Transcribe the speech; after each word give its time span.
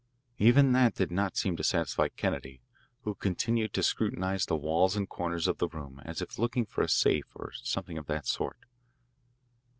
Even 0.39 0.71
that 0.71 0.95
did 0.95 1.11
not 1.11 1.37
seem 1.37 1.55
to 1.57 1.63
satisfy 1.63 2.07
Kennedy, 2.09 2.59
who 3.01 3.13
continued 3.13 3.71
to 3.73 3.83
scrutinise 3.83 4.47
the 4.47 4.55
walls 4.55 4.95
and 4.95 5.07
corners 5.07 5.47
of 5.47 5.59
the 5.59 5.67
room 5.67 6.01
as 6.03 6.23
if 6.23 6.39
looking 6.39 6.65
for 6.65 6.81
a 6.81 6.89
safe 6.89 7.27
or 7.35 7.51
something 7.61 7.99
of 7.99 8.07
that 8.07 8.25
sort. 8.25 8.57